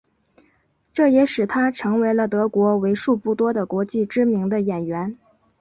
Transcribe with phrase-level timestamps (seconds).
[0.91, 5.15] 这也使他成为了德国为数不多的国际知名的演员。